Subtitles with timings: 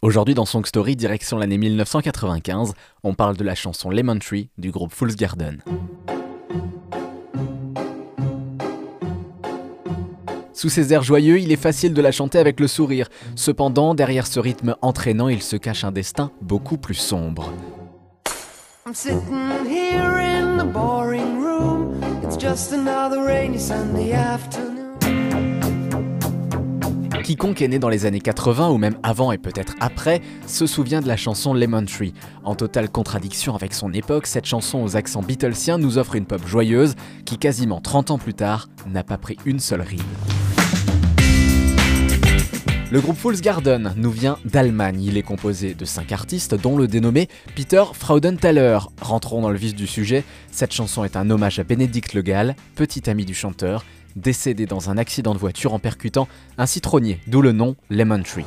[0.00, 4.70] Aujourd'hui dans Song Story, direction l'année 1995, on parle de la chanson Lemon Tree du
[4.70, 5.60] groupe Fool's Garden.
[10.52, 13.08] Sous ces airs joyeux, il est facile de la chanter avec le sourire.
[13.34, 17.52] Cependant, derrière ce rythme entraînant, il se cache un destin beaucoup plus sombre.
[27.28, 31.02] Quiconque est né dans les années 80 ou même avant et peut-être après se souvient
[31.02, 32.14] de la chanson Lemon Tree.
[32.42, 36.40] En totale contradiction avec son époque, cette chanson aux accents Beatlesiens nous offre une pop
[36.46, 36.94] joyeuse
[37.26, 40.00] qui quasiment 30 ans plus tard n'a pas pris une seule ride.
[42.90, 45.02] Le groupe Fool's Garden nous vient d'Allemagne.
[45.02, 48.78] Il est composé de cinq artistes, dont le dénommé Peter Fraudenthaler.
[49.02, 50.24] Rentrons dans le vif du sujet.
[50.50, 53.84] Cette chanson est un hommage à Bénédicte Le Gall, petit ami du chanteur,
[54.16, 58.44] décédé dans un accident de voiture en percutant un citronnier, d'où le nom Lemon Tree.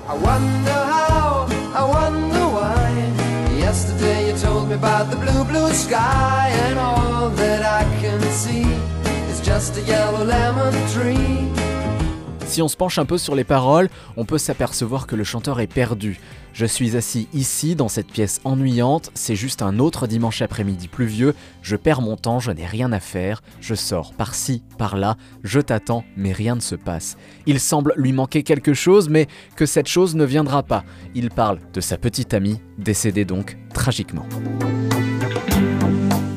[12.52, 15.62] Si on se penche un peu sur les paroles, on peut s'apercevoir que le chanteur
[15.62, 16.20] est perdu.
[16.52, 21.34] Je suis assis ici, dans cette pièce ennuyante, c'est juste un autre dimanche après-midi pluvieux,
[21.62, 26.04] je perds mon temps, je n'ai rien à faire, je sors par-ci, par-là, je t'attends,
[26.18, 27.16] mais rien ne se passe.
[27.46, 30.84] Il semble lui manquer quelque chose, mais que cette chose ne viendra pas.
[31.16, 34.26] Il parle de sa petite amie, décédée donc tragiquement.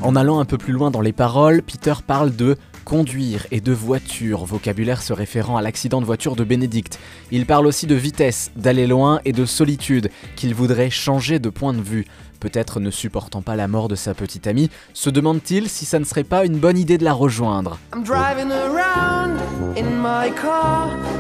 [0.05, 3.73] En allant un peu plus loin dans les paroles, Peter parle de conduire et de
[3.73, 6.99] voiture, vocabulaire se référant à l'accident de voiture de Bénédicte.
[7.31, 11.73] Il parle aussi de vitesse, d'aller loin et de solitude, qu'il voudrait changer de point
[11.73, 12.05] de vue.
[12.39, 16.05] Peut-être ne supportant pas la mort de sa petite amie, se demande-t-il si ça ne
[16.05, 17.79] serait pas une bonne idée de la rejoindre.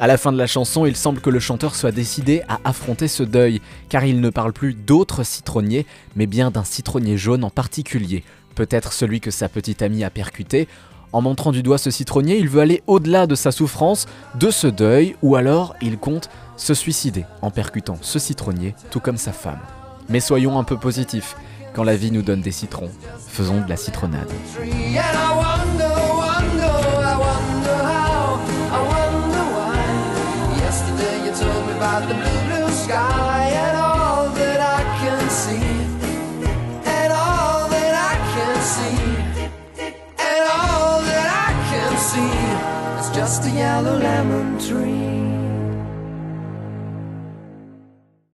[0.00, 3.08] À la fin de la chanson, il semble que le chanteur soit décidé à affronter
[3.08, 5.86] ce deuil, car il ne parle plus d'autres citronniers,
[6.16, 8.22] mais bien d'un citronnier jaune en particulier,
[8.54, 10.68] peut-être celui que sa petite amie a percuté,
[11.12, 14.66] en montrant du doigt ce citronnier, il veut aller au-delà de sa souffrance, de ce
[14.66, 19.60] deuil, ou alors il compte se suicider en percutant ce citronnier, tout comme sa femme.
[20.08, 21.36] Mais soyons un peu positifs,
[21.74, 22.90] quand la vie nous donne des citrons,
[23.26, 24.28] faisons de la citronnade.